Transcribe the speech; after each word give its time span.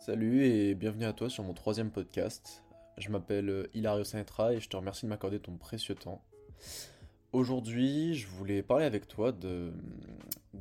Salut 0.00 0.46
et 0.46 0.74
bienvenue 0.74 1.04
à 1.04 1.12
toi 1.12 1.28
sur 1.28 1.44
mon 1.44 1.52
troisième 1.52 1.90
podcast. 1.90 2.64
Je 2.96 3.10
m'appelle 3.10 3.50
euh, 3.50 3.70
Hilario 3.74 4.02
Sanetra 4.02 4.54
et 4.54 4.58
je 4.58 4.66
te 4.66 4.74
remercie 4.74 5.04
de 5.04 5.10
m'accorder 5.10 5.38
ton 5.40 5.58
précieux 5.58 5.94
temps. 5.94 6.22
Aujourd'hui, 7.34 8.14
je 8.14 8.26
voulais 8.26 8.62
parler 8.62 8.86
avec 8.86 9.06
toi 9.08 9.30
de, 9.30 9.74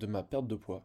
ma 0.06 0.24
perte 0.24 0.46
de 0.46 0.56
poids. 0.56 0.84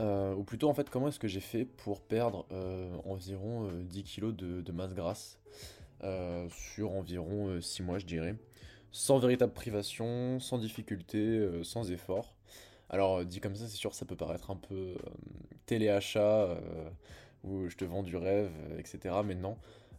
Euh, 0.00 0.34
ou 0.34 0.44
plutôt, 0.44 0.70
en 0.70 0.74
fait, 0.74 0.88
comment 0.88 1.08
est-ce 1.08 1.18
que 1.18 1.28
j'ai 1.28 1.40
fait 1.42 1.66
pour 1.66 2.00
perdre 2.00 2.46
euh, 2.52 2.96
environ 3.04 3.70
10 3.70 4.02
kg 4.04 4.34
de, 4.34 4.62
de, 4.62 4.72
masse 4.72 4.94
grasse 4.94 5.38
sur 6.48 6.90
environ 6.92 7.60
6 7.60 7.82
mois, 7.82 7.98
je 7.98 8.06
dirais. 8.06 8.34
Sans 8.92 9.18
véritable 9.18 9.52
privation, 9.52 10.40
sans 10.40 10.56
difficulté, 10.56 11.46
sans 11.62 11.92
effort. 11.92 12.34
Alors, 12.88 13.26
dit 13.26 13.40
comme 13.40 13.56
ça, 13.56 13.66
c'est 13.66 13.76
sûr, 13.76 13.94
ça 13.94 14.06
peut 14.06 14.16
paraître 14.16 14.50
un 14.50 14.56
peu 14.56 14.94
téléachat 15.66 16.58
où 17.44 17.68
je 17.68 17.76
te 17.76 17.84
vends 17.84 18.02
du 18.02 18.16
rêve, 18.16 18.50
euh, 18.70 18.78
etc. 18.78 19.16
Mais 19.24 19.34
non, 19.34 19.56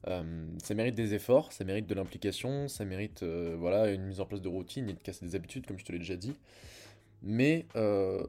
euh, 0.07 0.47
ça 0.63 0.73
mérite 0.73 0.95
des 0.95 1.13
efforts, 1.13 1.51
ça 1.51 1.63
mérite 1.63 1.87
de 1.87 1.95
l'implication, 1.95 2.67
ça 2.67 2.85
mérite 2.85 3.23
euh, 3.23 3.55
voilà, 3.57 3.91
une 3.91 4.03
mise 4.05 4.19
en 4.19 4.25
place 4.25 4.41
de 4.41 4.49
routine 4.49 4.89
et 4.89 4.93
de 4.93 4.99
casser 4.99 5.25
des 5.25 5.35
habitudes, 5.35 5.65
comme 5.65 5.79
je 5.79 5.85
te 5.85 5.91
l'ai 5.91 5.99
déjà 5.99 6.15
dit. 6.15 6.35
Mais 7.21 7.65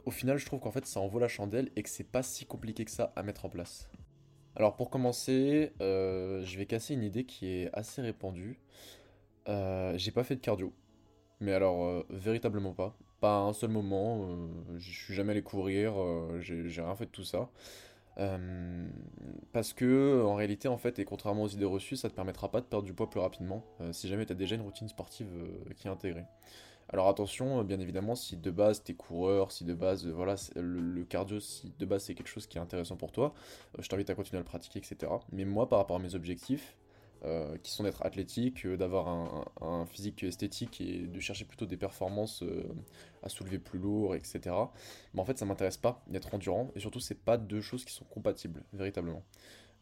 au 0.07 0.11
final, 0.11 0.39
je 0.39 0.47
trouve 0.47 0.61
qu'en 0.61 0.71
fait, 0.71 0.87
ça 0.87 1.01
en 1.01 1.07
vaut 1.07 1.19
la 1.19 1.29
chandelle 1.29 1.71
et 1.77 1.83
que 1.83 1.89
c'est 1.91 2.11
pas 2.11 2.23
si 2.23 2.47
compliqué 2.47 2.85
que 2.85 2.91
ça 2.91 3.13
à 3.15 3.23
mettre 3.23 3.45
en 3.45 3.51
place. 3.51 3.91
Alors 4.55 4.75
pour 4.75 4.89
commencer, 4.89 5.73
je 5.81 6.57
vais 6.57 6.65
casser 6.65 6.95
une 6.95 7.03
idée 7.03 7.25
qui 7.25 7.47
est 7.47 7.69
assez 7.75 8.01
répandue. 8.01 8.59
j'ai 9.47 10.11
pas 10.13 10.25
fait 10.25 10.37
de 10.37 10.41
cardio. 10.41 10.73
Mais 11.41 11.53
alors, 11.53 12.07
véritablement 12.09 12.73
pas. 12.73 12.97
Pas 13.21 13.37
un 13.37 13.53
seul 13.53 13.69
moment. 13.69 14.49
je 14.79 14.91
suis 14.91 15.13
jamais 15.13 15.33
allé 15.33 15.43
courir. 15.43 15.93
j'ai 16.41 16.81
rien 16.81 16.97
fait 16.97 17.05
de 17.05 17.11
tout 17.11 17.25
ça. 17.25 17.51
Euh, 18.19 18.89
parce 19.53 19.75
que 19.75 20.23
en 20.25 20.35
réalité 20.37 20.69
en 20.69 20.79
fait 20.79 20.99
et 20.99 21.05
contrairement 21.05 21.43
aux 21.43 21.49
idées 21.49 21.67
reçues 21.67 21.97
ça 21.97 22.09
te 22.09 22.15
permettra 22.15 22.51
pas 22.51 22.63
de 22.63 22.67
perdre 22.67 22.87
du 22.87 22.95
poids 22.95 23.11
plus 23.11 23.21
rapidement 23.21 23.63
euh, 23.83 23.93
si 23.93 24.09
jamais 24.09 24.25
tu 24.25 24.33
as 24.33 24.35
déjà 24.35 24.55
une 24.55 24.63
routine 24.63 24.89
sportive 24.89 25.29
euh, 25.35 25.75
qui 25.75 25.87
est 25.87 25.91
intégrée. 25.91 26.25
Alors 26.89 27.09
attention 27.09 27.63
bien 27.63 27.79
évidemment 27.79 28.15
si 28.15 28.39
de 28.39 28.51
base 28.51 28.83
t'es 28.83 28.95
coureur, 28.95 29.53
si 29.53 29.65
de 29.65 29.75
base 29.75 30.07
voilà 30.07 30.37
le, 30.55 31.05
cardio 31.05 31.41
si 31.41 31.75
de 31.79 31.85
base 31.85 32.05
c'est 32.05 32.15
quelque 32.15 32.29
chose 32.29 32.47
qui 32.47 32.57
est 32.57 32.61
intéressant 32.61 32.97
pour 32.97 33.13
toi, 33.13 33.35
je 33.79 33.87
t'invite 33.87 34.09
à 34.09 34.15
continuer 34.15 34.39
à 34.39 34.41
le 34.41 34.47
pratiquer 34.47 34.79
etc. 34.79 35.13
Mais 35.31 35.45
moi 35.45 35.69
par 35.69 35.79
rapport 35.79 35.97
à 35.97 35.99
mes 36.01 36.15
objectifs, 36.15 36.75
euh, 37.25 37.57
qui 37.63 37.73
sont 37.73 37.83
d'être 37.83 38.05
athlétique, 38.05 38.67
euh, 38.67 38.77
d'avoir 38.77 39.09
un, 39.09 39.87
physique 39.87 40.23
esthétique 40.23 40.83
et 40.83 41.07
de 41.07 41.19
chercher 41.19 41.47
plutôt 41.47 41.65
des 41.65 41.79
performances 41.79 42.43
euh, 42.43 42.63
à 43.23 43.31
soulever 43.31 43.59
plus 43.59 43.79
lourd, 43.79 44.15
etc. 44.15 44.55
Mais 45.15 45.21
en 45.21 45.25
fait, 45.25 45.39
ça 45.39 45.47
m'intéresse 45.47 45.79
pas 45.79 46.05
d'être 46.09 46.35
endurant 46.35 46.71
et 46.77 46.81
surtout, 46.81 47.01
c'est 47.01 47.19
pas 47.19 47.39
deux 47.39 47.63
choses 47.63 47.87
qui 47.87 47.93
sont 47.95 48.05
compatibles 48.05 48.63
véritablement. 48.75 49.23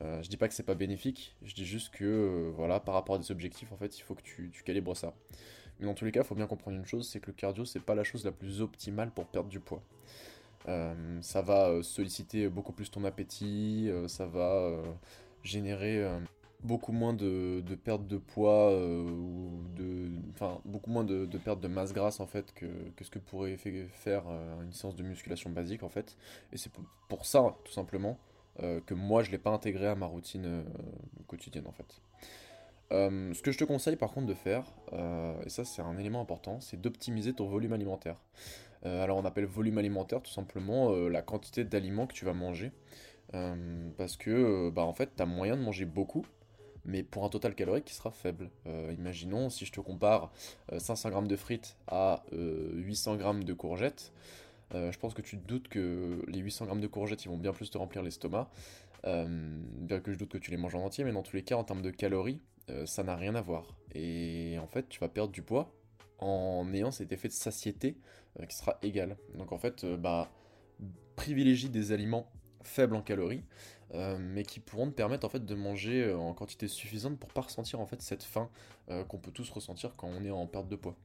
je 0.00 0.28
dis 0.28 0.36
pas 0.36 0.48
que 0.48 0.54
c'est 0.54 0.62
pas 0.62 0.76
bénéfique, 0.76 1.36
je 1.42 1.54
dis 1.54 1.66
juste 1.66 1.92
que 1.92 2.52
voilà, 2.56 2.78
par 2.78 2.94
rapport 2.94 3.16
à 3.16 3.18
des 3.18 3.30
objectifs, 3.32 3.72
en 3.72 3.76
fait, 3.76 3.98
il 3.98 4.02
faut 4.02 4.14
que 4.14 4.22
tu, 4.22 4.50
calibres 4.64 4.96
ça. 4.96 5.12
Mais 5.80 5.86
dans 5.86 5.94
tous 5.94 6.04
les 6.04 6.12
cas, 6.12 6.20
il 6.20 6.26
faut 6.26 6.36
bien 6.36 6.46
comprendre 6.46 6.76
une 6.76 6.86
chose, 6.86 7.08
c'est 7.08 7.20
que 7.20 7.26
le 7.26 7.32
cardio, 7.32 7.64
c'est 7.64 7.80
pas 7.80 7.96
la 7.96 8.04
chose 8.04 8.24
la 8.24 8.32
plus 8.32 8.60
optimale 8.60 9.10
pour 9.10 9.26
perdre 9.26 9.48
du 9.48 9.60
poids. 9.60 9.82
ça 11.20 11.42
va 11.42 11.82
solliciter 11.82 12.48
beaucoup 12.48 12.72
plus 12.72 12.90
ton 12.90 13.04
appétit, 13.04 13.90
ça 14.06 14.26
va 14.26 14.82
générer 15.42 16.02
beaucoup 16.64 16.92
moins 16.92 17.12
de, 17.12 17.62
perte 17.84 18.06
de 18.06 18.16
poids 18.16 18.70
euh, 18.70 19.02
ou 19.02 19.62
de 19.76 20.08
enfin 20.30 20.60
beaucoup 20.64 20.90
moins 20.90 21.04
de, 21.04 21.26
perte 21.38 21.60
de 21.60 21.68
masse 21.68 21.92
grasse 21.92 22.20
en 22.20 22.26
fait 22.26 22.52
que, 22.54 22.66
ce 23.00 23.10
que 23.10 23.18
pourrait 23.18 23.56
faire 23.56 24.24
euh, 24.28 24.62
une 24.62 24.72
séance 24.72 24.96
de 24.96 25.02
musculation 25.02 25.50
basique 25.50 25.82
en 25.82 25.90
fait 25.90 26.16
et 26.52 26.56
c'est 26.56 26.72
pour, 27.08 27.26
ça 27.26 27.54
tout 27.64 27.72
simplement 27.72 28.18
euh, 28.62 28.80
que 28.86 28.94
moi 28.94 29.22
je 29.22 29.30
l'ai 29.30 29.38
pas 29.38 29.50
intégré 29.50 29.86
à 29.86 29.94
ma 29.94 30.06
routine 30.06 30.64
quotidienne 31.28 31.66
en 31.66 31.72
fait 31.72 32.00
ce 32.90 33.42
que 33.42 33.50
je 33.50 33.58
te 33.58 33.64
conseille 33.64 33.96
par 33.96 34.12
contre 34.12 34.28
de 34.28 34.34
faire, 34.34 34.62
et 35.44 35.48
ça 35.48 35.64
c'est 35.64 35.82
un 35.82 35.98
élément 35.98 36.20
important, 36.20 36.60
c'est 36.60 36.80
d'optimiser 36.80 37.32
ton 37.32 37.48
volume 37.48 37.72
alimentaire. 37.72 38.14
alors 38.84 39.18
on 39.18 39.24
appelle 39.24 39.46
volume 39.46 39.78
alimentaire 39.78 40.22
tout 40.22 40.30
simplement 40.30 40.94
la 41.08 41.20
quantité 41.20 41.64
d'aliments 41.64 42.06
que 42.06 42.12
tu 42.12 42.24
vas 42.24 42.34
manger. 42.34 42.70
parce 43.32 44.16
que 44.16 44.70
bah, 44.70 44.82
en 44.82 44.92
fait 44.92 45.10
tu 45.16 45.24
moyen 45.24 45.56
de 45.56 45.62
manger 45.62 45.86
beaucoup, 45.86 46.24
mais 46.84 47.02
pour 47.02 47.24
un 47.24 47.28
total 47.28 47.54
calorique 47.54 47.86
qui 47.86 47.94
sera 47.94 48.10
faible. 48.10 48.50
Euh, 48.66 48.94
imaginons 48.96 49.50
si 49.50 49.64
je 49.64 49.72
te 49.72 49.80
compare 49.80 50.32
500 50.76 51.08
euh, 51.08 51.22
g 51.22 51.28
de 51.28 51.36
frites 51.36 51.76
à 51.86 52.24
800 52.32 53.14
euh, 53.14 53.34
g 53.38 53.44
de 53.44 53.52
courgettes, 53.52 54.12
je 54.72 54.98
pense 54.98 55.14
que 55.14 55.22
tu 55.22 55.38
te 55.38 55.46
doutes 55.46 55.68
que 55.68 56.24
les 56.26 56.40
800 56.40 56.66
g 56.66 56.80
de 56.80 56.86
courgettes 56.88 57.24
ils 57.24 57.28
vont 57.28 57.38
bien 57.38 57.52
plus 57.52 57.70
te 57.70 57.78
remplir 57.78 58.02
l'estomac, 58.02 58.50
bien 59.04 60.00
que 60.00 60.12
je 60.12 60.18
doute 60.18 60.30
que 60.30 60.38
tu 60.38 60.50
les 60.50 60.56
manges 60.56 60.74
en 60.74 60.84
entier, 60.84 61.04
mais 61.04 61.12
dans 61.12 61.22
tous 61.22 61.36
les 61.36 61.42
cas 61.42 61.56
en 61.56 61.64
termes 61.64 61.82
de 61.82 61.90
calories, 61.90 62.40
ça 62.86 63.04
n'a 63.04 63.14
rien 63.14 63.34
à 63.34 63.40
voir. 63.40 63.76
Et 63.94 64.58
en 64.60 64.66
fait 64.66 64.88
tu 64.88 64.98
vas 65.00 65.08
perdre 65.08 65.32
du 65.32 65.42
poids 65.42 65.72
en 66.18 66.72
ayant 66.72 66.90
cet 66.90 67.12
effet 67.12 67.28
de 67.28 67.32
satiété 67.34 67.96
qui 68.48 68.56
sera 68.56 68.78
égal. 68.82 69.16
Donc 69.36 69.52
en 69.52 69.58
fait, 69.58 69.84
bah, 69.84 70.28
privilégie 71.14 71.68
des 71.68 71.92
aliments 71.92 72.28
faibles 72.66 72.94
en 72.96 73.02
calories, 73.02 73.42
euh, 73.94 74.16
mais 74.18 74.42
qui 74.42 74.60
pourront 74.60 74.88
te 74.88 74.94
permettre 74.94 75.24
en 75.24 75.28
fait 75.28 75.44
de 75.44 75.54
manger 75.54 76.04
euh, 76.04 76.16
en 76.16 76.34
quantité 76.34 76.66
suffisante 76.66 77.18
pour 77.18 77.30
pas 77.30 77.42
ressentir 77.42 77.80
en 77.80 77.86
fait 77.86 78.02
cette 78.02 78.24
faim 78.24 78.50
euh, 78.90 79.04
qu'on 79.04 79.18
peut 79.18 79.30
tous 79.30 79.48
ressentir 79.50 79.94
quand 79.96 80.08
on 80.08 80.24
est 80.24 80.30
en 80.30 80.46
perte 80.46 80.68
de 80.68 80.76
poids. 80.76 80.96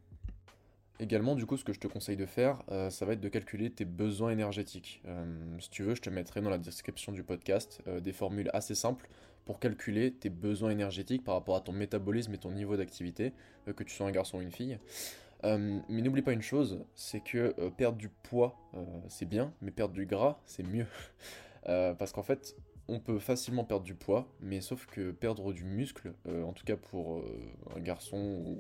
Également, 1.00 1.36
du 1.36 1.46
coup, 1.46 1.56
ce 1.56 1.64
que 1.64 1.72
je 1.72 1.80
te 1.80 1.88
conseille 1.88 2.18
de 2.18 2.25
faire, 2.25 2.62
ça 2.90 3.06
va 3.06 3.14
être 3.14 3.22
de 3.22 3.30
calculer 3.30 3.72
tes 3.72 3.86
besoins 3.86 4.31
énergétiques. 4.31 5.02
si 5.59 5.69
tu 5.69 5.81
veux, 5.81 5.96
je 5.96 6.02
te 6.02 6.09
mettrai 6.09 6.42
dans 6.42 6.50
la 6.50 6.58
description 6.58 7.14
du 7.14 7.24
podcast 7.24 7.81
des 8.02 8.12
formules 8.12 8.50
assez 8.52 8.75
simples 8.75 9.08
pour 9.46 9.62
calculer 9.62 10.12
tes 10.12 10.30
besoins 10.30 10.72
énergétiques 10.72 11.24
par 11.24 11.36
rapport 11.36 11.56
à 11.56 11.62
ton 11.62 11.72
métabolisme 11.72 12.34
et 12.34 12.38
ton 12.38 12.52
niveau 12.52 12.75
d'activité, 12.75 13.31
que 13.78 13.81
tu 13.86 13.96
sois 13.96 14.08
un 14.08 14.12
garçon 14.12 14.40
ou 14.40 14.42
une 14.42 14.52
fille. 14.52 14.78
mais 15.42 16.02
n'oublie 16.02 16.22
pas 16.22 16.34
une 16.34 16.42
chose, 16.42 16.84
c'est 16.96 17.22
que 17.22 17.56
perdre 17.78 17.98
du 17.98 18.09
poids, 18.09 18.58
c'est 19.08 19.25
bien, 19.25 19.53
mais 19.62 19.72
perdre 19.72 19.94
du 19.94 20.06
gras, 20.06 20.42
c'est 20.44 20.64
mieux. 20.64 20.88
Parce 21.64 22.12
qu'en 22.12 22.24
fait, 22.24 22.56
on 22.90 23.00
peut 23.00 23.20
facilement 23.20 23.64
perdre 23.64 23.86
du 23.86 23.94
poids, 23.94 24.28
mais 24.42 24.62
sauf 24.62 24.88
que 24.88 25.12
perdre 25.12 25.53
du 25.53 25.64
muscle, 25.64 26.14
euh, 26.28 26.44
en 26.44 26.53
tout 26.53 26.66
cas 26.66 26.75
pour 26.75 27.20
euh, 27.20 27.24
un 27.75 27.80
garçon 27.80 28.58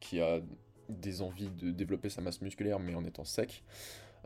qui 0.00 0.20
a 0.20 0.40
des 0.88 1.20
envies 1.20 1.50
de 1.50 1.70
développer 1.70 2.08
sa 2.08 2.20
masse 2.20 2.40
musculaire 2.42 2.78
mais 2.78 2.94
en 2.94 3.04
étant 3.04 3.24
sec, 3.24 3.64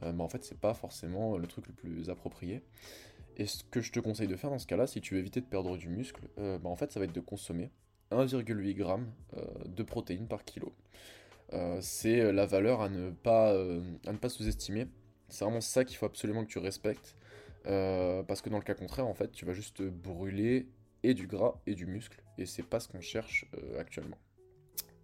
euh, 0.02 0.12
bah, 0.12 0.22
en 0.22 0.28
fait 0.28 0.44
c'est 0.44 0.58
pas 0.58 0.74
forcément 0.74 1.38
le 1.38 1.46
truc 1.46 1.66
le 1.66 1.72
plus 1.72 2.10
approprié. 2.10 2.62
Et 3.38 3.46
ce 3.46 3.64
que 3.64 3.80
je 3.80 3.92
te 3.92 4.00
conseille 4.00 4.28
de 4.28 4.36
faire 4.36 4.50
dans 4.50 4.58
ce 4.58 4.66
cas-là, 4.66 4.86
si 4.86 5.00
tu 5.00 5.14
veux 5.14 5.20
éviter 5.20 5.40
de 5.40 5.46
perdre 5.46 5.76
du 5.76 5.88
muscle, 5.88 6.28
bah, 6.36 6.60
en 6.64 6.76
fait 6.76 6.92
ça 6.92 7.00
va 7.00 7.04
être 7.04 7.14
de 7.14 7.20
consommer 7.20 7.70
1,8 8.10 8.76
g 8.76 8.84
de 9.66 9.82
protéines 9.82 10.28
par 10.28 10.44
kilo. 10.44 10.72
c'est 11.80 12.32
la 12.32 12.46
valeur 12.46 12.80
à 12.80 12.88
ne 12.88 13.10
pas 13.10 14.28
sous-estimer. 14.28 14.86
C'est 15.28 15.44
vraiment 15.44 15.60
ça 15.60 15.84
qu'il 15.84 15.96
faut 15.96 16.06
absolument 16.06 16.44
que 16.44 16.50
tu 16.50 16.58
respectes. 16.58 17.16
Euh, 17.66 18.22
parce 18.22 18.42
que 18.42 18.48
dans 18.48 18.58
le 18.58 18.64
cas 18.64 18.74
contraire, 18.74 19.06
en 19.06 19.14
fait, 19.14 19.32
tu 19.32 19.44
vas 19.44 19.52
juste 19.52 19.82
brûler 19.82 20.68
et 21.02 21.14
du 21.14 21.26
gras 21.26 21.60
et 21.66 21.74
du 21.74 21.86
muscle, 21.86 22.22
et 22.38 22.46
c'est 22.46 22.62
pas 22.62 22.80
ce 22.80 22.88
qu'on 22.88 23.00
cherche 23.00 23.46
euh, 23.58 23.80
actuellement. 23.80 24.18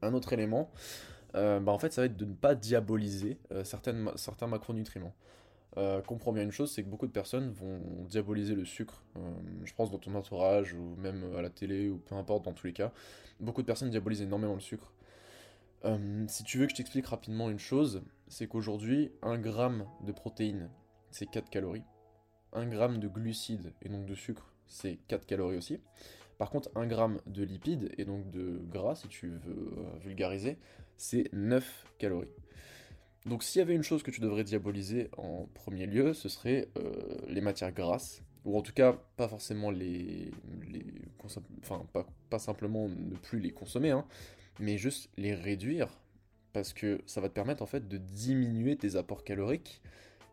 Un 0.00 0.14
autre 0.14 0.32
élément, 0.32 0.70
euh, 1.34 1.60
bah, 1.60 1.72
en 1.72 1.78
fait, 1.78 1.92
ça 1.92 2.02
va 2.02 2.06
être 2.06 2.16
de 2.16 2.24
ne 2.24 2.34
pas 2.34 2.54
diaboliser 2.54 3.38
certains 3.64 4.46
macronutriments. 4.46 5.14
comprends 6.06 6.32
bien 6.32 6.42
une 6.42 6.52
chose, 6.52 6.72
c'est 6.72 6.82
que 6.82 6.88
beaucoup 6.88 7.06
de 7.06 7.12
personnes 7.12 7.50
vont 7.50 7.80
diaboliser 8.08 8.54
le 8.54 8.64
sucre. 8.64 9.04
je 9.64 9.72
pense 9.74 9.90
dans 9.90 9.98
ton 9.98 10.14
entourage 10.14 10.74
ou 10.74 10.96
même 10.96 11.34
à 11.36 11.42
la 11.42 11.50
télé 11.50 11.88
ou 11.88 11.98
peu 11.98 12.14
importe, 12.14 12.44
dans 12.44 12.52
tous 12.52 12.66
les 12.66 12.72
cas, 12.72 12.92
beaucoup 13.40 13.62
de 13.62 13.66
personnes 13.66 13.90
diabolisent 13.90 14.22
énormément 14.22 14.54
le 14.54 14.60
sucre. 14.60 14.92
si 16.28 16.44
tu 16.44 16.58
veux 16.58 16.66
que 16.66 16.72
je 16.72 16.76
t'explique 16.76 17.06
rapidement 17.06 17.48
une 17.50 17.60
chose, 17.60 18.02
c'est 18.28 18.46
qu'aujourd'hui, 18.46 19.12
un 19.22 19.38
gramme 19.38 19.86
de 20.04 20.12
protéines, 20.12 20.68
c'est 21.10 21.26
4 21.26 21.48
calories. 21.48 21.84
1 22.52 22.70
g 22.70 22.98
de 22.98 23.08
glucides 23.08 23.72
et 23.82 23.88
donc 23.88 24.06
de 24.06 24.14
sucre, 24.14 24.52
c'est 24.66 24.98
4 25.08 25.26
calories 25.26 25.56
aussi. 25.56 25.80
Par 26.38 26.50
contre, 26.50 26.70
1 26.74 26.88
g 26.88 26.96
de 27.26 27.44
lipides 27.44 27.92
et 27.98 28.04
donc 28.04 28.30
de 28.30 28.60
gras, 28.70 28.96
si 28.96 29.08
tu 29.08 29.28
veux 29.28 29.72
euh, 29.78 29.98
vulgariser, 30.00 30.58
c'est 30.96 31.32
9 31.32 31.86
calories. 31.98 32.28
Donc 33.26 33.42
s'il 33.42 33.60
y 33.60 33.62
avait 33.62 33.74
une 33.74 33.84
chose 33.84 34.02
que 34.02 34.10
tu 34.10 34.20
devrais 34.20 34.44
diaboliser 34.44 35.08
en 35.16 35.46
premier 35.54 35.86
lieu, 35.86 36.12
ce 36.12 36.28
serait 36.28 36.68
euh, 36.78 36.92
les 37.28 37.40
matières 37.40 37.72
grasses, 37.72 38.22
ou 38.44 38.58
en 38.58 38.62
tout 38.62 38.72
cas 38.72 38.98
pas 39.16 39.28
forcément 39.28 39.70
les... 39.70 40.32
enfin 41.64 41.86
pas, 41.92 42.06
pas, 42.30 42.38
simplement 42.40 42.88
ne 42.88 43.14
plus 43.16 43.38
les 43.38 43.52
consommer, 43.52 43.90
hein, 43.90 44.04
mais 44.58 44.76
juste 44.78 45.08
les 45.16 45.34
réduire, 45.34 45.88
parce 46.52 46.72
que 46.72 47.00
ça 47.06 47.20
va 47.20 47.28
te 47.28 47.34
permettre 47.34 47.62
en 47.62 47.66
fait 47.66 47.86
de 47.86 47.96
diminuer 47.96 48.76
tes 48.76 48.96
apports 48.96 49.22
caloriques, 49.22 49.80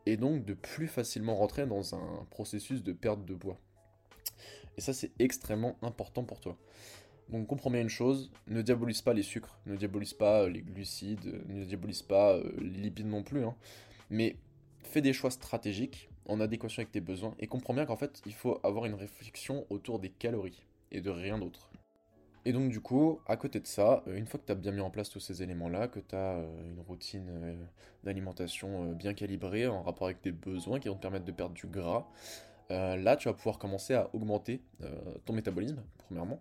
et 0.06 0.18
donc 0.18 0.46
de 0.46 0.54
plus 0.54 0.88
facilement 0.88 1.36
rentrer 1.36 1.66
dans 1.66 1.96
un 1.96 2.26
processus 2.30 2.84
de 2.84 2.94
perte 2.94 3.26
de 3.26 3.36
poids. 3.36 3.60
Et 4.78 4.82
ça, 4.82 4.94
c'est 4.94 5.12
extrêmement 5.20 5.78
important 5.82 6.24
pour 6.24 6.40
toi. 6.40 6.58
Donc 7.30 7.46
comprends 7.48 7.70
bien 7.70 7.82
une 7.82 7.90
chose, 7.90 8.32
ne 8.48 8.62
diabolise 8.62 9.02
pas 9.02 9.14
les 9.14 9.22
sucres, 9.22 9.60
ne 9.68 9.76
diabolise 9.76 10.14
pas 10.14 10.44
euh, 10.44 10.50
les 10.50 10.62
glucides, 10.62 11.44
ne 11.48 11.64
diabolise 11.64 12.02
pas 12.02 12.34
euh, 12.34 12.52
les 12.58 12.82
lipides 12.82 13.06
non 13.06 13.22
plus, 13.22 13.44
hein. 13.44 13.56
mais 14.10 14.36
fais 14.84 15.02
des 15.02 15.14
choix 15.14 15.30
stratégiques 15.30 16.10
en 16.26 16.40
adéquation 16.40 16.82
avec 16.82 16.92
tes 16.92 17.02
besoins 17.02 17.36
et 17.40 17.46
comprends 17.46 17.74
bien 17.74 17.86
qu'en 17.86 17.98
fait, 17.98 18.22
il 18.26 18.34
faut 18.34 18.60
avoir 18.64 18.86
une 18.86 18.96
réflexion 18.96 19.68
autour 19.70 20.00
des 20.00 20.10
calories 20.10 20.66
et 20.92 21.02
de 21.02 21.10
rien 21.12 21.38
d'autre. 21.38 21.69
Et 22.46 22.54
donc 22.54 22.70
du 22.70 22.80
coup, 22.80 23.20
à 23.28 23.38
côté 23.38 23.60
de 23.60 23.68
ça, 23.68 24.04
euh, 24.08 24.16
une 24.16 24.26
fois 24.26 24.40
que 24.40 24.46
tu 24.46 24.52
as 24.52 24.56
bien 24.56 24.72
mis 24.72 24.80
en 24.80 24.90
place 24.90 25.10
tous 25.10 25.20
ces 25.20 25.44
éléments-là, 25.44 25.88
que 25.88 26.00
tu 26.00 26.16
as 26.16 26.38
euh, 26.38 26.72
une 26.72 26.80
routine 26.82 27.28
euh, 27.30 27.54
d'alimentation 28.04 28.94
bien 28.94 29.14
calibrée 29.14 29.68
en 29.68 29.84
rapport 29.84 30.08
avec 30.08 30.22
tes 30.22 30.32
besoins 30.32 30.80
qui 30.80 30.88
vont 30.88 30.96
te 30.96 31.02
permettre 31.02 31.26
de 31.26 31.32
perdre 31.32 31.54
du 31.54 31.68
gras, 31.68 32.06
là 32.70 33.18
tu 33.18 33.28
vas 33.28 33.34
pouvoir 33.34 33.58
commencer 33.58 33.96
à 33.96 34.10
augmenter 34.14 34.62
ton 35.26 35.34
métabolisme, 35.34 35.82
premièrement. 36.06 36.40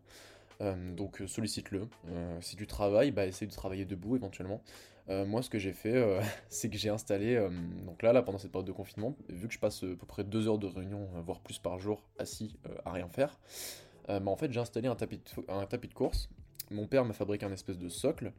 donc 0.95 1.23
sollicite-le. 1.27 1.89
si 2.43 2.55
tu 2.55 2.67
travailles, 2.67 3.11
bah, 3.13 3.27
essaye 3.27 3.49
de 3.49 3.53
travailler 3.53 3.87
debout 3.87 4.15
éventuellement. 4.15 4.63
moi, 5.09 5.43
ce 5.43 5.49
que 5.49 5.59
j'ai 5.59 5.73
fait, 5.73 6.21
c'est 6.51 6.69
que 6.69 6.77
j'ai 6.77 6.91
installé, 6.91 7.41
donc 7.87 8.03
là, 8.03 8.13
là, 8.13 8.23
pendant 8.23 8.39
cette 8.39 8.53
période 8.53 8.69
de 8.69 8.73
confinement, 8.73 9.17
vu 9.31 9.49
que 9.49 9.55
je 9.55 9.59
passe 9.59 9.83
à 9.83 9.87
peu 9.87 10.07
près 10.07 10.23
deux 10.23 10.49
heures 10.49 10.59
de 10.59 10.67
réunion, 10.67 11.09
voire 11.25 11.41
plus 11.41 11.59
par 11.59 11.79
jour, 11.79 12.05
assis 12.19 12.57
à 12.85 12.93
rien 12.93 13.09
faire, 13.09 13.39
euh, 14.09 14.25
en 14.25 14.37
fait 14.37 14.53
j'ai 14.53 14.61
installé 14.61 14.89
un 14.89 14.95
tapis, 14.95 15.19
de, 15.19 15.95
course. 15.95 16.29
Mon 16.71 16.87
père 16.87 17.05
m'a 17.05 17.15
fabriqué 17.15 17.47
un 17.47 17.53
espèce 17.53 17.79
de 17.79 17.89
socle. 17.89 18.33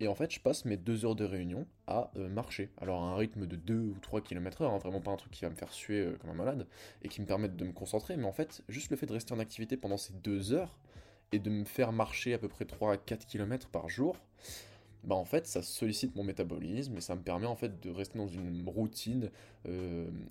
Et 0.00 0.08
en 0.08 0.14
fait, 0.16 0.32
je 0.32 0.40
passe 0.40 0.64
mes 0.64 0.76
deux 0.76 1.04
heures 1.04 1.14
de 1.14 1.24
réunion 1.24 1.66
à 1.86 2.10
euh, 2.16 2.28
marcher. 2.28 2.70
Alors, 2.80 3.02
à 3.04 3.06
un 3.06 3.16
rythme 3.16 3.46
de 3.46 3.54
2 3.54 3.74
ou 3.74 3.96
3 4.00 4.22
km/h, 4.22 4.64
hein, 4.64 4.78
vraiment 4.78 5.00
pas 5.00 5.12
un 5.12 5.16
truc 5.16 5.32
qui 5.32 5.44
va 5.44 5.50
me 5.50 5.54
faire 5.54 5.72
suer 5.72 6.00
euh, 6.00 6.16
comme 6.18 6.30
un 6.30 6.34
malade 6.34 6.66
et 7.02 7.08
qui 7.08 7.20
me 7.20 7.26
permette 7.26 7.54
de 7.54 7.64
me 7.64 7.72
concentrer. 7.72 8.16
Mais 8.16 8.24
en 8.24 8.32
fait, 8.32 8.62
juste 8.68 8.90
le 8.90 8.96
fait 8.96 9.06
de 9.06 9.12
rester 9.12 9.32
en 9.34 9.38
activité 9.38 9.76
pendant 9.76 9.96
ces 9.96 10.12
deux 10.14 10.52
heures 10.52 10.76
et 11.30 11.38
de 11.38 11.48
me 11.48 11.64
faire 11.64 11.92
marcher 11.92 12.34
à 12.34 12.38
peu 12.38 12.48
près 12.48 12.64
3 12.64 12.92
à 12.92 12.96
4 12.96 13.24
km 13.26 13.68
par 13.68 13.88
jour, 13.88 14.16
bah 15.04 15.14
en 15.14 15.24
fait, 15.24 15.46
ça 15.46 15.62
sollicite 15.62 16.16
mon 16.16 16.24
métabolisme 16.24 16.96
et 16.96 17.00
ça 17.00 17.14
me 17.14 17.22
permet 17.22 17.46
en 17.46 17.56
fait 17.56 17.80
de 17.80 17.90
rester 17.90 18.18
dans 18.18 18.26
une 18.26 18.66
routine 18.66 19.30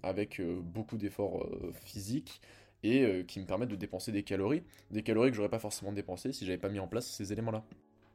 avec 0.01 0.41
beaucoup 0.63 0.97
d'efforts 0.97 1.47
physiques 1.73 2.41
et 2.83 3.03
euh, 3.03 3.23
qui 3.23 3.39
me 3.39 3.45
permettent 3.45 3.69
de 3.69 3.75
dépenser 3.75 4.11
des 4.11 4.23
calories, 4.23 4.63
des 4.91 5.03
calories 5.03 5.31
que 5.31 5.37
j'aurais 5.37 5.49
pas 5.49 5.59
forcément 5.59 5.91
dépensées 5.91 6.33
si 6.33 6.45
j'avais 6.45 6.57
pas 6.57 6.69
mis 6.69 6.79
en 6.79 6.87
place 6.87 7.07
ces 7.07 7.31
éléments-là. 7.31 7.63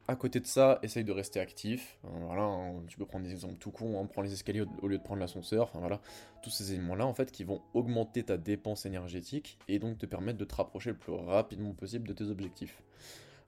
À 0.07 0.15
côté 0.15 0.39
de 0.39 0.47
ça, 0.47 0.79
essaye 0.81 1.03
de 1.03 1.11
rester 1.11 1.39
actif. 1.39 1.99
Voilà, 2.01 2.41
hein, 2.41 2.81
tu 2.87 2.97
peux 2.97 3.05
prendre 3.05 3.25
des 3.25 3.31
exemples 3.31 3.57
tout 3.59 3.69
cons, 3.69 3.95
on 3.95 4.03
hein, 4.03 4.07
prend 4.07 4.23
les 4.23 4.33
escaliers 4.33 4.65
au, 4.81 4.87
lieu 4.87 4.97
de 4.97 5.03
prendre 5.03 5.19
l'ascenseur. 5.19 5.65
Enfin 5.65 5.79
voilà, 5.79 6.01
tous 6.41 6.49
ces 6.49 6.73
éléments-là 6.73 7.05
en 7.05 7.13
fait 7.13 7.31
qui 7.31 7.43
vont 7.43 7.61
augmenter 7.75 8.23
ta 8.23 8.37
dépense 8.37 8.87
énergétique 8.87 9.59
et 9.67 9.77
donc 9.77 9.99
te 9.99 10.07
permettre 10.07 10.39
de 10.39 10.45
te 10.45 10.55
rapprocher 10.55 10.89
le 10.89 10.97
plus 10.97 11.13
rapidement 11.13 11.73
possible 11.73 12.07
de 12.07 12.13
tes 12.13 12.23
objectifs. 12.23 12.81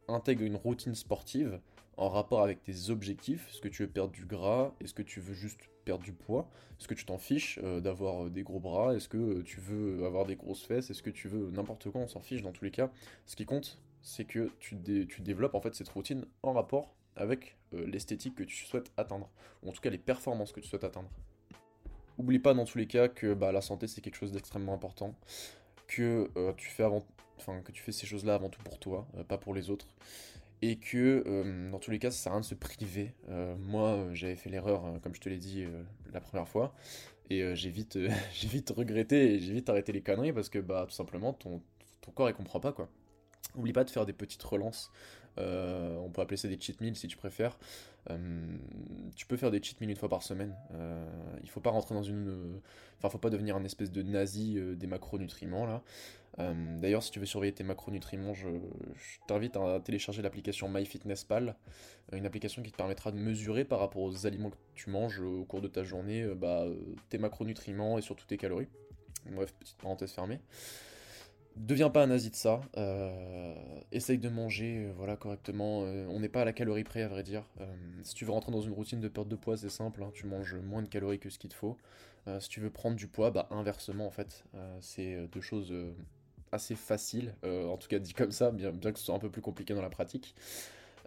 Intègre 0.07 0.43
une 0.43 0.55
routine 0.55 0.93
sportive 0.93 1.59
en 2.01 2.09
rapport 2.09 2.41
avec 2.41 2.63
tes 2.63 2.89
objectifs. 2.89 3.47
Est-ce 3.49 3.61
que 3.61 3.67
tu 3.67 3.83
veux 3.83 3.89
perdre 3.89 4.11
du 4.11 4.25
gras? 4.25 4.73
Est-ce 4.81 4.95
que 4.95 5.03
tu 5.03 5.19
veux 5.19 5.35
juste 5.35 5.59
perdre 5.85 6.03
du 6.03 6.13
poids? 6.13 6.49
Est-ce 6.79 6.87
que 6.87 6.95
tu 6.95 7.05
t'en 7.05 7.19
fiches 7.19 7.59
euh, 7.63 7.79
d'avoir 7.79 8.25
euh, 8.25 8.29
des 8.31 8.41
gros 8.41 8.59
bras? 8.59 8.95
Est-ce 8.95 9.07
que 9.07 9.17
euh, 9.17 9.43
tu 9.43 9.59
veux 9.59 10.03
avoir 10.03 10.25
des 10.25 10.35
grosses 10.35 10.63
fesses? 10.63 10.89
Est-ce 10.89 11.03
que 11.03 11.11
tu 11.11 11.27
veux 11.27 11.51
n'importe 11.51 11.91
quoi? 11.91 12.01
On 12.01 12.07
s'en 12.07 12.19
fiche 12.19 12.41
dans 12.41 12.51
tous 12.51 12.63
les 12.63 12.71
cas. 12.71 12.89
Ce 13.27 13.35
qui 13.35 13.45
compte, 13.45 13.79
c'est 14.01 14.25
que 14.25 14.49
tu, 14.59 14.75
développes 15.19 15.53
en 15.53 15.61
fait 15.61 15.75
cette 15.75 15.89
routine 15.89 16.25
en 16.41 16.53
rapport 16.53 16.95
avec 17.15 17.55
l'esthétique 17.71 18.33
que 18.33 18.43
tu 18.43 18.65
souhaites 18.65 18.91
atteindre, 18.97 19.29
ou 19.61 19.69
en 19.69 19.71
tout 19.71 19.81
cas 19.81 19.91
les 19.91 19.99
performances 19.99 20.53
que 20.53 20.59
tu 20.59 20.67
souhaites 20.67 20.83
atteindre. 20.83 21.09
Oublie 22.17 22.39
pas 22.39 22.55
dans 22.55 22.65
tous 22.65 22.79
les 22.79 22.87
cas 22.87 23.09
que 23.09 23.35
bah, 23.35 23.51
la 23.51 23.61
santé 23.61 23.85
c'est 23.85 24.01
quelque 24.01 24.15
chose 24.15 24.31
d'extrêmement 24.31 24.73
important, 24.73 25.13
que 25.87 26.31
tu 26.57 26.69
fais 26.69 26.83
avant, 26.83 27.05
que 27.63 27.71
tu 27.71 27.83
fais 27.83 27.91
ces 27.91 28.07
choses-là 28.07 28.33
avant 28.33 28.49
tout 28.49 28.61
pour 28.63 28.79
toi, 28.79 29.07
pas 29.27 29.37
pour 29.37 29.53
les 29.53 29.69
autres, 29.69 29.87
et 30.61 30.77
que 30.77 31.23
euh, 31.25 31.71
dans 31.71 31.79
tous 31.79 31.91
les 31.91 31.99
cas 31.99 32.11
ça 32.11 32.17
sert 32.23 32.31
à 32.31 32.35
rien 32.35 32.41
de 32.41 32.45
se 32.45 32.55
priver. 32.55 33.13
Euh, 33.29 33.55
moi 33.57 33.89
euh, 33.89 34.13
j'avais 34.13 34.35
fait 34.35 34.49
l'erreur 34.49 34.83
comme 35.01 35.15
je 35.15 35.21
te 35.21 35.29
l'ai 35.29 35.37
dit 35.37 35.65
la 36.13 36.21
première 36.21 36.47
fois 36.47 36.73
et 37.29 37.55
j'ai 37.55 37.69
vite 37.69 37.97
vite 38.43 38.73
regretté 38.75 39.35
et 39.35 39.39
j'ai 39.39 39.53
vite 39.53 39.69
arrêté 39.69 39.91
les 39.91 40.01
conneries 40.01 40.33
parce 40.33 40.49
que 40.49 40.59
bah 40.59 40.85
tout 40.87 40.95
simplement 40.95 41.33
ton, 41.33 41.61
ton 42.01 42.11
corps 42.11 42.29
il 42.29 42.33
comprend 42.33 42.59
pas 42.59 42.73
quoi. 42.73 42.89
Oublie 43.55 43.73
pas 43.73 43.83
de 43.83 43.89
faire 43.89 44.05
des 44.05 44.13
petites 44.13 44.43
relances. 44.43 44.91
on 45.37 46.09
peut 46.13 46.21
appeler 46.21 46.37
ça 46.37 46.47
des 46.47 46.59
cheat 46.59 46.81
meals 46.81 46.95
si 46.95 47.07
tu 47.07 47.17
préfères. 47.17 47.57
tu 49.15 49.25
peux 49.25 49.37
faire 49.37 49.51
des 49.51 49.61
cheat 49.61 49.79
meals 49.81 49.91
une 49.91 49.97
fois 49.97 50.09
par 50.09 50.23
semaine. 50.23 50.55
il 51.43 51.49
faut 51.49 51.61
pas 51.61 51.71
rentrer 51.71 51.95
dans 51.95 52.03
une. 52.03 52.59
Enfin, 52.97 53.09
faut 53.09 53.17
pas 53.17 53.29
devenir 53.29 53.55
un 53.55 53.63
espèce 53.63 53.91
de 53.91 54.03
nazi 54.03 54.59
des 54.75 54.87
macronutriments 54.87 55.65
là. 55.65 55.83
Euh, 56.39 56.53
d'ailleurs, 56.79 57.03
si 57.03 57.11
tu 57.11 57.19
veux 57.19 57.25
surveiller 57.25 57.53
tes 57.53 57.63
macronutriments, 57.63 58.33
je, 58.33 58.47
t'invite 59.27 59.57
à 59.57 59.79
télécharger 59.79 60.21
l'application 60.21 60.69
MyFitnessPal, 60.69 61.55
euh, 62.13 62.17
une 62.17 62.25
application 62.25 62.61
qui 62.61 62.71
te 62.71 62.77
permettra 62.77 63.11
de 63.11 63.17
mesurer 63.17 63.65
par 63.65 63.79
rapport 63.79 64.01
aux 64.01 64.25
aliments 64.25 64.49
que 64.49 64.57
tu 64.75 64.89
manges 64.89 65.19
au 65.19 65.43
cours 65.43 65.61
de 65.61 65.67
ta 65.67 65.83
journée 65.83 66.23
euh, 66.23 66.35
bah, 66.35 66.65
tes 67.09 67.17
macronutriments 67.17 67.97
et 67.97 68.01
surtout 68.01 68.25
tes 68.25 68.37
calories. 68.37 68.69
Bref, 69.29 69.53
petite 69.59 69.77
parenthèse 69.77 70.11
fermée. 70.11 70.39
Deviens 71.55 71.89
pas 71.89 72.03
un 72.03 72.07
nazi 72.07 72.29
de 72.29 72.35
ça. 72.35 72.61
essaye 73.91 74.17
de 74.17 74.29
manger 74.29 74.91
voilà, 74.95 75.15
correctement. 75.15 75.79
on 75.79 76.19
n'est 76.19 76.29
pas 76.29 76.41
à 76.41 76.45
la 76.45 76.53
calorie 76.53 76.83
près, 76.83 77.03
à 77.03 77.07
vrai 77.07 77.23
dire. 77.23 77.43
si 78.03 78.15
tu 78.15 78.25
veux 78.25 78.31
rentrer 78.31 78.51
dans 78.51 78.61
une 78.61 78.73
routine 78.73 79.01
de 79.01 79.07
perte 79.07 79.27
de 79.27 79.35
poids, 79.35 79.57
c'est 79.57 79.69
simple. 79.69 80.03
Hein, 80.03 80.11
tu 80.13 80.25
manges 80.27 80.55
moins 80.55 80.81
de 80.81 80.87
calories 80.87 81.19
que 81.19 81.29
ce 81.29 81.37
qu'il 81.37 81.49
te 81.49 81.55
faut. 81.55 81.77
si 82.39 82.49
tu 82.49 82.59
veux 82.61 82.69
prendre 82.69 82.95
du 82.95 83.07
poids, 83.07 83.31
bah 83.31 83.47
inversement, 83.51 84.07
en 84.07 84.11
fait. 84.11 84.43
c'est 84.79 85.27
deux 85.27 85.41
choses 85.41 85.73
assez 86.51 86.75
facile, 86.75 87.33
euh, 87.43 87.67
en 87.67 87.77
tout 87.77 87.87
cas 87.87 87.99
dit 87.99 88.13
comme 88.13 88.31
ça, 88.31 88.51
bien, 88.51 88.71
bien 88.71 88.91
que 88.91 88.99
ce 88.99 89.05
soit 89.05 89.15
un 89.15 89.19
peu 89.19 89.29
plus 89.29 89.41
compliqué 89.41 89.73
dans 89.73 89.81
la 89.81 89.89
pratique. 89.89 90.35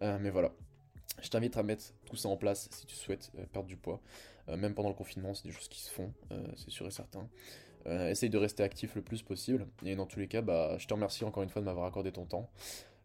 Euh, 0.03 0.19
mais 0.21 0.31
voilà, 0.31 0.53
je 1.23 1.29
t'invite 1.29 1.57
à 1.57 1.63
mettre 1.63 1.85
tout 2.07 2.17
ça 2.17 2.29
en 2.29 2.37
place 2.37 2.69
si 2.71 2.87
tu 2.87 2.97
souhaites 2.97 3.31
euh, 3.39 3.45
perdre 3.53 3.69
du 3.69 3.77
poids. 3.77 4.01
même 4.49 4.75
pendant 4.75 4.89
le 4.89 4.95
confinement, 4.95 5.35
c'est 5.35 5.49
des 5.49 5.55
choses 5.55 5.69
qui 5.69 5.81
se 5.81 5.91
font, 5.91 6.13
c'est 6.57 6.71
sûr 6.71 6.87
et 6.87 6.91
certain. 6.91 7.29
Essaye 7.87 8.31
de 8.31 8.39
rester 8.39 8.63
actif 8.63 8.95
le 8.95 9.03
plus 9.03 9.23
possible. 9.23 9.67
Et 9.85 9.97
dans 9.97 10.07
tous 10.07 10.19
les 10.19 10.29
cas, 10.29 10.43
bah, 10.43 10.77
je 10.79 10.87
te 10.87 10.95
remercie 10.95 11.25
encore 11.25 11.43
une 11.43 11.49
fois 11.49 11.61
de 11.61 11.67
m'avoir 11.67 11.87
accordé 11.87 12.13
ton 12.13 12.25
temps. 12.25 12.51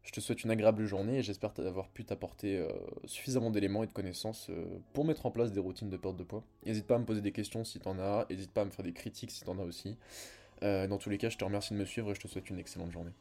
Je 0.04 0.12
te 0.12 0.22
souhaite 0.22 0.44
une 0.44 0.52
agréable 0.52 0.86
journée 0.86 1.20
et 1.20 1.24
j'espère 1.24 1.52
avoir 1.60 1.90
pu 1.90 2.06
t'apporter 2.06 2.66
suffisamment 3.04 3.52
d'éléments 3.52 3.84
et 3.84 3.88
de 3.88 3.92
connaissances 3.92 4.50
pour 4.94 5.06
mettre 5.06 5.26
en 5.26 5.31
place 5.31 5.52
des 5.52 5.60
routines 5.60 5.90
de 5.90 5.98
perte 5.98 6.16
de 6.16 6.24
poids. 6.24 6.44
N'hésite 6.66 6.88
pas 6.88 6.96
à 6.96 7.00
me 7.00 7.06
poser 7.06 7.22
des 7.22 7.34
questions 7.34 7.64
si 7.66 7.80
t'en 7.80 8.00
as, 8.00 8.26
n'hésite 8.30 8.52
pas 8.52 8.62
à 8.62 8.66
me 8.66 8.72
faire 8.72 8.86
des 8.86 8.94
critiques 8.94 9.31
si 9.31 9.44
t'en 9.44 9.60
as 9.60 9.64
aussi. 9.64 9.98
Euh, 10.64 10.88
dans 10.88 10.98
tous 10.98 11.10
les 11.10 11.18
cas, 11.18 11.30
je 11.30 11.38
te 11.38 11.44
remercie 11.44 11.74
de 11.74 11.80
me 11.80 11.86
suivre 11.86 12.12
et 12.12 12.16
je 12.16 12.20
te 12.20 12.28
souhaite 12.28 12.50
une 12.50 12.60
excellente 12.60 12.92
journée. 12.92 13.12